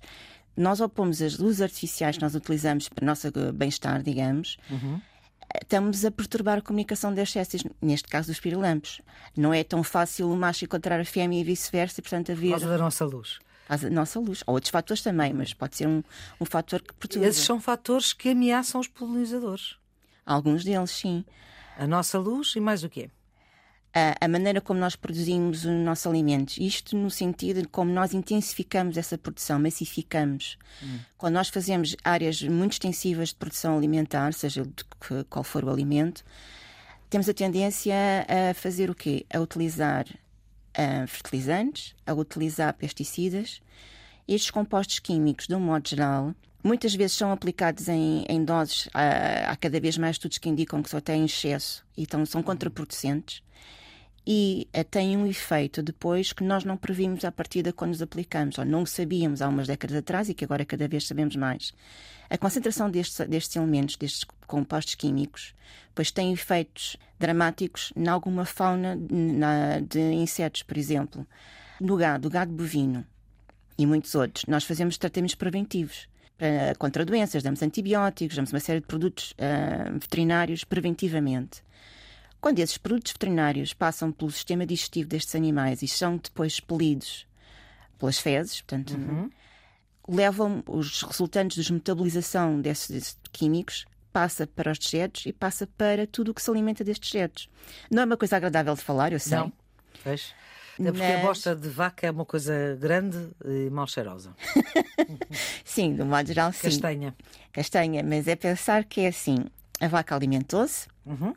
Nós 0.55 0.79
opomos 0.79 1.23
as 1.23 1.39
luzes 1.39 1.61
artificiais 1.61 2.17
que 2.17 2.21
nós 2.21 2.35
utilizamos 2.35 2.87
para 2.87 3.01
o 3.03 3.05
nosso 3.05 3.27
eh, 3.27 3.51
bem-estar, 3.51 4.03
digamos, 4.03 4.57
estamos 5.59 6.05
a 6.05 6.11
perturbar 6.11 6.59
a 6.59 6.61
comunicação 6.61 7.11
das 7.13 7.29
espécies, 7.29 7.63
neste 7.81 8.07
caso 8.07 8.27
dos 8.27 8.39
pirilampos. 8.39 9.01
Não 9.35 9.51
é 9.51 9.63
tão 9.63 9.81
fácil 9.83 10.29
o 10.29 10.35
macho 10.35 10.65
encontrar 10.65 10.99
a 10.99 11.05
fêmea 11.05 11.39
e 11.39 11.43
vice-versa, 11.43 11.99
portanto 12.01 12.27
Por 12.27 12.33
haver 12.33 12.49
causa 12.51 12.67
da 12.67 12.77
nossa 12.77 13.05
luz. 13.05 13.39
a 13.67 13.77
nossa 13.89 14.19
luz. 14.19 14.43
Ou 14.45 14.53
outros 14.53 14.69
fatores 14.69 15.01
também, 15.01 15.33
mas 15.33 15.53
pode 15.53 15.77
ser 15.77 15.87
um, 15.87 16.03
um 16.39 16.45
fator 16.45 16.81
que 16.81 16.93
perturba. 16.93 17.25
Esses 17.25 17.43
são 17.43 17.59
fatores 17.59 18.13
que 18.13 18.29
ameaçam 18.29 18.79
os 18.79 18.87
polinizadores. 18.87 19.77
Alguns 20.25 20.63
deles, 20.63 20.91
sim. 20.91 21.25
A 21.79 21.87
nossa 21.87 22.19
luz 22.19 22.57
e 22.57 22.59
mais 22.59 22.83
o 22.83 22.89
quê? 22.89 23.09
A, 24.19 24.27
maneira 24.27 24.59
como 24.59 24.81
nós 24.81 24.97
produzimos 24.97 25.63
os 25.63 25.71
nossos 25.71 26.05
alimentos. 26.05 26.57
Isto 26.57 26.97
no 26.97 27.09
sentido 27.09 27.61
de 27.61 27.69
como 27.69 27.89
nós 27.89 28.13
intensificamos 28.13 28.97
essa 28.97 29.17
produção, 29.17 29.57
massificamos. 29.57 30.57
Quando 31.17 31.35
nós 31.35 31.47
fazemos 31.47 31.95
áreas 32.03 32.43
muito 32.43 32.73
extensivas 32.73 33.29
de 33.29 33.35
produção 33.35 33.77
alimentar, 33.77 34.33
seja 34.33 34.63
de 34.65 34.83
qual 35.29 35.41
for 35.41 35.63
o 35.63 35.69
alimento, 35.69 36.21
temos 37.09 37.29
a 37.29 37.33
tendência 37.33 37.95
a 38.27 38.53
fazer 38.53 38.89
o 38.89 38.95
quê? 38.95 39.25
A 39.33 39.39
utilizar 39.39 40.05
ah, 40.73 41.07
fertilizantes, 41.07 41.95
a 42.05 42.13
utilizar 42.13 42.73
pesticidas. 42.73 43.61
Estes 44.27 44.51
compostos 44.51 44.99
químicos, 44.99 45.47
de 45.47 45.55
um 45.55 45.61
modo 45.61 45.87
geral, 45.87 46.35
muitas 46.63 46.93
vezes 46.93 47.15
são 47.17 47.31
aplicados 47.31 47.87
em, 47.87 48.25
em 48.27 48.43
doses. 48.43 48.89
Há, 48.93 49.51
há 49.51 49.55
cada 49.55 49.79
vez 49.79 49.97
mais 49.97 50.15
estudos 50.15 50.37
que 50.37 50.49
indicam 50.49 50.81
que 50.83 50.89
só 50.89 50.99
têm 50.99 51.25
excesso 51.25 51.83
e 51.97 52.03
então 52.03 52.25
são 52.25 52.41
contraproducentes. 52.43 53.41
E 54.27 54.67
eh, 54.73 54.83
têm 54.83 55.17
um 55.17 55.25
efeito 55.25 55.81
depois 55.81 56.33
que 56.33 56.43
nós 56.43 56.63
não 56.63 56.77
previmos 56.77 57.25
à 57.25 57.31
partida 57.31 57.73
quando 57.73 57.93
os 57.93 58.01
aplicamos, 58.01 58.57
ou 58.59 58.65
não 58.65 58.85
sabíamos 58.85 59.41
há 59.41 59.47
umas 59.47 59.65
décadas 59.65 59.95
atrás 59.97 60.29
e 60.29 60.33
que 60.35 60.43
agora 60.45 60.63
cada 60.65 60.87
vez 60.87 61.07
sabemos 61.07 61.35
mais. 61.35 61.73
A 62.29 62.37
concentração 62.37 62.91
destes, 62.91 63.25
destes 63.27 63.55
elementos, 63.55 63.95
destes 63.95 64.25
compostos 64.45 64.93
químicos, 64.93 65.55
pois 65.95 66.11
tem 66.11 66.31
efeitos 66.31 66.95
dramáticos 67.17 67.91
em 67.95 68.07
alguma 68.07 68.45
fauna 68.45 68.95
na- 69.09 69.79
de 69.79 69.99
insetos, 69.99 70.61
por 70.61 70.77
exemplo. 70.77 71.25
No 71.79 71.95
gado, 71.97 72.27
o 72.27 72.31
gado 72.31 72.51
bovino 72.51 73.03
e 73.79 73.85
muitos 73.85 74.13
outros, 74.13 74.45
nós 74.47 74.63
fazemos 74.63 74.97
tratamentos 74.97 75.35
preventivos 75.35 76.07
para- 76.39 76.73
contra 76.79 77.05
doenças, 77.05 77.43
damos 77.43 77.61
antibióticos, 77.61 78.35
damos 78.35 78.51
uma 78.51 78.59
série 78.59 78.79
de 78.79 78.87
produtos 78.87 79.33
ah, 79.37 79.91
veterinários 79.91 80.63
preventivamente. 80.63 81.61
Quando 82.41 82.59
esses 82.59 82.77
produtos 82.77 83.11
veterinários 83.11 83.73
passam 83.73 84.11
pelo 84.11 84.31
sistema 84.31 84.65
digestivo 84.65 85.09
destes 85.09 85.35
animais 85.35 85.81
e 85.81 85.87
são 85.87 86.15
depois 86.17 86.53
expelidos 86.53 87.27
pelas 87.97 88.17
fezes, 88.17 88.61
portanto, 88.61 88.97
levam 90.07 90.63
os 90.65 91.01
resultantes 91.03 91.63
de 91.65 91.73
metabolização 91.73 92.59
desses, 92.61 92.89
desses 92.89 93.17
químicos 93.31 93.85
passa 94.11 94.47
para 94.47 94.71
os 94.71 94.79
dejetos 94.79 95.25
e 95.25 95.33
passa 95.33 95.67
para 95.67 96.07
tudo 96.07 96.31
o 96.31 96.33
que 96.33 96.41
se 96.41 96.49
alimenta 96.49 96.83
destes 96.83 97.11
dejetos. 97.11 97.49
Não 97.91 98.01
é 98.01 98.05
uma 98.05 98.17
coisa 98.17 98.37
agradável 98.37 98.73
de 98.73 98.81
falar, 98.81 99.11
eu 99.13 99.19
sei. 99.19 99.37
Não. 99.37 99.51
Vês? 100.03 100.33
É 100.79 100.91
porque 100.91 101.03
a 101.03 101.17
Mas- 101.17 101.21
bosta 101.21 101.55
de 101.55 101.67
vaca 101.67 102.07
é 102.07 102.11
uma 102.11 102.25
coisa 102.25 102.77
grande 102.79 103.29
e 103.45 103.69
mal 103.69 103.85
cheirosa. 103.87 104.33
Sim, 105.65 105.95
de 105.95 106.01
um 106.01 106.05
modo 106.05 106.27
geral, 106.27 106.51
sim. 106.53 106.61
Castanha. 106.69 107.15
Castanha, 107.51 108.03
mas 108.03 108.27
é 108.27 108.35
pensar 108.35 108.83
que 108.85 109.01
é 109.01 109.07
assim: 109.07 109.37
a 109.79 109.87
vaca 109.87 110.15
alimentou-se, 110.15 110.87
Uhum. 111.05 111.33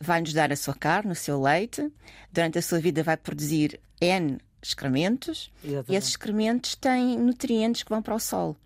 vai-nos 0.00 0.32
dar 0.32 0.52
a 0.52 0.56
sua 0.56 0.74
carne, 0.74 1.12
o 1.12 1.14
seu 1.16 1.40
leite, 1.40 1.90
durante 2.32 2.58
a 2.58 2.62
sua 2.62 2.78
vida 2.78 3.02
vai 3.02 3.16
produzir 3.16 3.80
N 4.00 4.38
excrementos 4.62 5.50
e 5.62 5.68
Exatamente. 5.68 5.94
esses 5.98 6.10
excrementos 6.10 6.74
têm 6.74 7.18
nutrientes 7.18 7.82
que 7.82 7.90
vão 7.90 8.02
para 8.02 8.14
o 8.14 8.18
solo. 8.20 8.56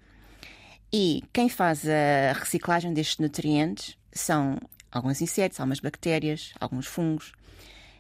E 0.93 1.23
quem 1.33 1.49
faz 1.49 1.83
a 1.89 2.33
reciclagem 2.39 2.93
destes 2.93 3.19
nutrientes 3.19 3.97
são 4.13 4.59
alguns 4.91 5.21
insetos, 5.21 5.61
algumas 5.61 5.79
bactérias, 5.81 6.53
alguns 6.61 6.87
fungos. 6.87 7.33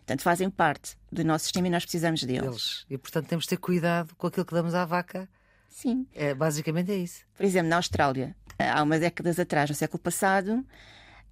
Portanto, 0.00 0.22
fazem 0.22 0.50
parte 0.50 0.96
do 1.10 1.24
nosso 1.24 1.44
sistema 1.44 1.68
e 1.68 1.70
nós 1.70 1.84
precisamos 1.84 2.22
deles. 2.24 2.84
E 2.90 2.98
portanto 2.98 3.26
temos 3.28 3.44
de 3.44 3.50
ter 3.50 3.56
cuidado 3.58 4.14
com 4.16 4.26
aquilo 4.26 4.44
que 4.44 4.54
damos 4.54 4.74
à 4.74 4.84
vaca. 4.84 5.28
Sim. 5.68 6.06
É, 6.12 6.34
basicamente 6.34 6.90
é 6.90 6.96
isso. 6.96 7.24
Por 7.36 7.44
exemplo, 7.44 7.68
na 7.68 7.76
Austrália, 7.76 8.34
há 8.58 8.82
umas 8.82 9.00
décadas 9.00 9.38
atrás, 9.38 9.70
no 9.70 9.76
século 9.76 10.00
passado, 10.00 10.66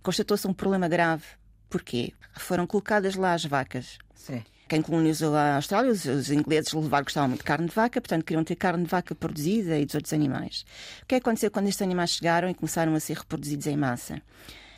constatou-se 0.03 0.47
um 0.47 0.55
problema 0.55 0.89
grave. 0.89 1.25
Porquê? 1.69 2.13
Foram 2.37 2.67
colocadas 2.67 3.15
lá 3.17 3.35
as 3.35 3.45
vacas. 3.45 3.99
Sim. 4.15 4.43
Quem 4.69 4.83
colonizou 4.83 5.35
a 5.35 5.57
Austrália, 5.57 5.91
os, 5.91 6.05
os 6.05 6.31
ingleses 6.31 6.73
levaram, 6.73 7.05
gostavam 7.05 7.29
muito 7.29 7.41
de 7.41 7.47
carne 7.47 7.67
de 7.67 7.75
vaca, 7.75 8.01
portanto 8.01 8.25
queriam 8.25 8.45
ter 8.45 8.55
carne 8.55 8.85
de 8.85 8.91
vaca 8.91 9.15
produzida 9.15 9.79
e 9.79 9.87
dos 9.87 9.95
outros 9.95 10.13
animais. 10.13 10.65
O 10.99 11.01
que 11.01 11.07
que 11.09 11.15
aconteceu 11.17 11.51
quando 11.51 11.69
estes 11.69 11.83
animais 11.83 12.11
chegaram 12.11 12.51
e 12.51 12.55
começaram 12.55 12.95
a 12.95 13.01
ser 13.01 13.17
reproduzidos 13.17 13.67
em 13.67 13.77
massa? 13.77 14.21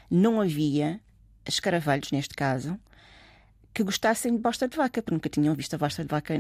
Não 0.09 0.41
havia 0.41 1.01
escaravelhos, 1.45 2.13
neste 2.13 2.35
caso, 2.35 2.79
que 3.73 3.83
gostassem 3.85 4.33
de 4.35 4.39
bosta 4.39 4.67
de 4.69 4.77
vaca, 4.77 5.01
porque 5.03 5.15
nunca 5.15 5.29
tinham 5.29 5.55
visto 5.55 5.75
a 5.75 5.79
bosta 5.79 6.03
de 6.03 6.09
vaca. 6.09 6.35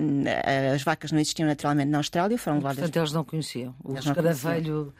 As 0.74 0.82
vacas 0.82 1.12
não 1.12 1.18
existiam 1.20 1.46
naturalmente 1.46 1.88
na 1.88 1.98
Austrália, 1.98 2.36
foram 2.36 2.56
levadas. 2.58 2.78
Portanto, 2.78 2.96
eles 2.96 3.12
não 3.12 3.24
conheciam. 3.24 3.74
O 3.84 3.94
escaravelho 3.96 4.92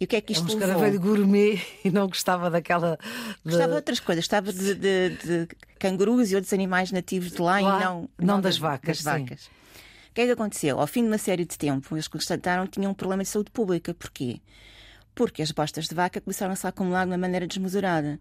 E 0.00 0.04
o 0.04 0.08
que 0.08 0.16
é 0.16 0.20
que 0.20 0.32
é 0.32 0.36
isto 0.36 0.44
um 0.44 0.48
levou? 0.54 0.60
escaravelho 0.68 1.00
gourmet 1.00 1.60
e 1.84 1.90
não 1.90 2.06
gostava 2.08 2.48
daquela. 2.50 2.96
de- 3.44 3.50
Gostava 3.50 3.68
de 3.70 3.74
outras 3.76 4.00
coisas, 4.00 4.24
gostava 4.24 4.52
de, 4.52 4.74
de- 4.74 5.10
de 5.10 5.48
cangurus 5.78 6.30
e 6.30 6.34
outros 6.34 6.52
animais 6.52 6.90
nativos 6.92 7.32
de 7.32 7.42
lá, 7.42 7.60
Lá, 7.60 7.80
e 7.80 7.84
não, 7.84 8.08
não 8.18 8.40
das 8.40 8.56
vacas, 8.58 9.02
das 9.02 9.14
sim. 9.14 9.24
vacas. 9.24 9.46
O 10.10 10.14
que 10.14 10.22
é 10.22 10.26
que 10.26 10.32
aconteceu? 10.32 10.80
Ao 10.80 10.86
fim 10.86 11.02
de 11.02 11.08
uma 11.08 11.18
série 11.18 11.44
de 11.44 11.56
tempo, 11.58 11.94
eles 11.94 12.08
constataram 12.08 12.64
que 12.66 12.72
tinham 12.72 12.90
um 12.90 12.94
problema 12.94 13.22
de 13.22 13.28
saúde 13.28 13.50
pública. 13.50 13.92
Porquê? 13.94 14.40
Porque 15.14 15.42
as 15.42 15.52
bostas 15.52 15.86
de 15.86 15.94
vaca 15.94 16.20
começaram-se 16.20 16.64
a 16.66 16.70
acumular 16.70 17.04
de 17.04 17.10
uma 17.12 17.18
maneira 17.18 17.46
desmesurada. 17.46 18.18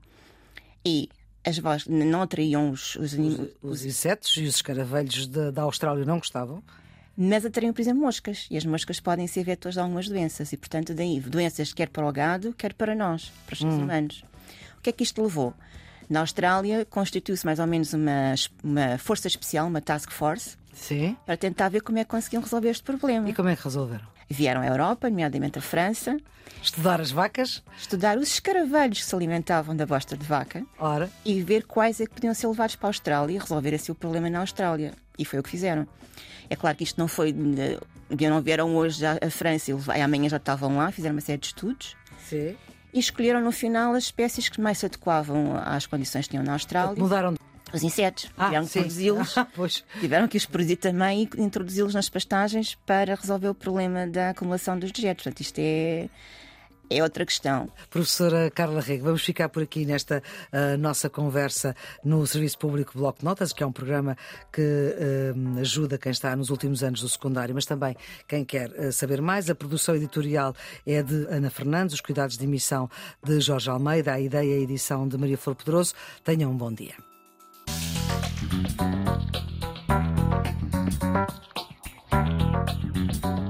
E 0.86 1.10
as 1.48 1.60
bostas 1.60 1.88
não 1.94 2.22
atraíam 2.22 2.70
os, 2.72 2.96
os 2.96 3.14
animais, 3.14 3.50
Os 3.62 3.86
insetos 3.86 4.36
e 4.38 4.44
os 4.44 4.56
escaravelhos 4.56 5.28
da, 5.28 5.52
da 5.52 5.62
Austrália 5.64 6.04
não 6.06 6.18
gostavam. 6.18 6.62
mas 7.16 7.46
atraíam, 7.46 7.74
por 7.74 7.82
exemplo, 7.82 8.02
moscas. 8.02 8.48
E 8.52 8.58
as 8.58 8.66
moscas 8.66 9.00
podem 9.00 9.26
ser 9.28 9.44
vetores 9.44 9.76
de 9.76 9.80
algumas 9.80 10.08
doenças. 10.08 10.52
E, 10.54 10.58
portanto, 10.58 10.94
daí 10.94 11.20
doenças 11.20 11.74
quer 11.74 11.90
para 11.90 12.08
o 12.08 12.12
gado, 12.12 12.54
quer 12.54 12.74
para 12.74 12.94
nós, 12.94 13.32
para 13.46 13.54
os 13.54 13.60
seres 13.60 13.76
humanos. 13.76 14.24
O 14.78 14.82
que 14.82 14.90
é 14.90 14.94
que 14.94 15.04
isto 15.04 15.22
levou? 15.22 15.54
Na 16.10 16.22
Austrália, 16.22 16.86
constituiu-se 16.86 17.46
mais 17.46 17.60
ou 17.60 17.68
menos 17.68 17.94
uma, 17.94 18.34
uma 18.64 18.98
força 18.98 19.28
especial, 19.28 19.68
uma 19.68 19.82
task 19.82 20.12
force, 20.12 20.56
Sim. 20.74 21.18
para 21.26 21.36
tentar 21.36 21.70
ver 21.70 21.82
como 21.82 21.98
é 21.98 22.04
que 22.04 22.10
conseguiam 22.10 22.42
resolver 22.42 22.70
este 22.70 22.84
problema. 22.84 23.30
E 23.30 23.34
como 23.34 23.50
é 23.50 23.56
que 23.56 23.64
resolveram? 23.64 24.06
Vieram 24.30 24.62
à 24.62 24.68
Europa, 24.68 25.10
nomeadamente 25.10 25.58
à 25.58 25.62
França, 25.62 26.18
Estudar 26.62 27.00
as 27.00 27.12
vacas? 27.12 27.64
estudar 27.78 28.18
os 28.18 28.30
escaravelhos 28.30 29.00
que 29.00 29.06
se 29.06 29.16
alimentavam 29.16 29.76
da 29.76 29.86
bosta 29.86 30.18
de 30.18 30.26
vaca 30.26 30.66
Ora, 30.80 31.10
e 31.24 31.42
ver 31.42 31.64
quais 31.64 32.02
é 32.02 32.06
que 32.06 32.14
podiam 32.14 32.34
ser 32.34 32.48
levados 32.48 32.76
para 32.76 32.88
a 32.88 32.90
Austrália 32.90 33.36
e 33.36 33.38
resolver 33.38 33.74
assim 33.76 33.92
o 33.92 33.96
problema 33.96 34.30
na 34.30 34.40
Austrália. 34.40 34.94
E 35.18 35.26
foi 35.26 35.40
o 35.40 35.44
que 35.44 35.50
fizeram. 35.50 35.88
É 36.50 36.56
claro 36.56 36.76
que 36.78 36.84
isto 36.84 37.00
não 37.00 37.08
foi. 37.08 37.34
Não 37.34 38.42
vieram 38.42 38.76
hoje 38.76 39.06
a 39.06 39.30
França 39.30 39.72
e 39.72 40.02
amanhã 40.02 40.30
já 40.30 40.38
estavam 40.38 40.78
lá, 40.78 40.92
fizeram 40.92 41.16
uma 41.16 41.22
série 41.22 41.40
de 41.40 41.48
estudos 41.48 41.96
sim. 42.26 42.56
e 42.94 43.00
escolheram 43.00 43.42
no 43.42 43.52
final 43.52 43.94
as 43.94 44.06
espécies 44.06 44.48
que 44.48 44.62
mais 44.62 44.78
se 44.78 44.86
adequavam 44.86 45.58
às 45.58 45.86
condições 45.86 46.26
que 46.26 46.32
tinham 46.32 46.44
na 46.44 46.54
Austrália. 46.54 47.02
Mudaram. 47.02 47.37
Os 47.74 47.84
insetos. 47.84 48.30
Ah, 48.38 48.46
tiveram 48.46 48.66
que 48.66 48.80
produzi-los. 48.80 49.36
Ah. 49.38 50.00
Tiveram 50.00 50.28
que 50.28 50.38
os 50.38 50.46
produzir 50.46 50.78
também 50.78 51.30
e 51.38 51.42
introduzi-los 51.42 51.94
nas 51.94 52.10
pastagens 52.10 52.76
para 52.86 53.16
resolver 53.16 53.50
o 53.50 53.56
problema 53.56 54.08
da 54.08 54.30
acumulação 54.30 54.78
dos 54.78 54.92
dejetos. 54.92 55.24
Portanto, 55.24 55.42
isto 55.42 55.60
é. 55.60 56.10
é 56.90 57.04
outra 57.04 57.26
questão. 57.26 57.70
Professora 57.90 58.50
Carla 58.50 58.82
Rego, 58.82 59.06
vamos 59.06 59.24
ficar 59.24 59.50
por 59.50 59.64
aqui 59.64 59.86
nesta 59.86 60.22
uh, 60.54 60.78
nossa 60.78 61.10
conversa 61.10 61.76
no 62.04 62.26
Serviço 62.26 62.58
Público 62.58 62.94
Bloco 62.96 63.20
de 63.20 63.26
Notas, 63.26 63.52
que 63.52 63.64
é 63.64 63.66
um 63.66 63.72
programa 63.72 64.16
que 64.52 64.62
uh, 64.62 65.60
ajuda 65.60 65.98
quem 65.98 66.12
está 66.12 66.36
nos 66.36 66.50
últimos 66.50 66.84
anos 66.84 67.02
do 67.02 67.10
secundário, 67.10 67.54
mas 67.54 67.66
também 67.66 67.96
quem 68.28 68.46
quer 68.46 68.70
uh, 68.72 68.92
saber 68.92 69.22
mais. 69.22 69.50
A 69.50 69.56
produção 69.56 69.96
editorial 69.96 70.54
é 70.86 71.02
de 71.04 71.28
Ana 71.30 71.50
Fernandes, 71.50 71.96
os 71.96 72.02
cuidados 72.02 72.38
de 72.38 72.44
emissão 72.44 72.90
de 73.24 73.40
Jorge 73.40 73.70
Almeida, 73.70 74.14
a 74.14 74.20
ideia 74.20 74.56
e 74.56 74.60
a 74.60 74.62
edição 74.62 75.08
de 75.08 75.18
Maria 75.18 75.38
Flor 75.38 75.56
Pedroso. 75.56 75.94
Tenham 76.24 76.52
um 76.52 76.58
bom 76.58 76.72
dia. 76.72 76.96
Thank 78.50 78.82
you. 83.26 83.47